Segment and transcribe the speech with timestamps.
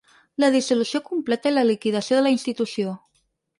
[0.43, 2.99] La dissolució completa i la liquidació de la institució.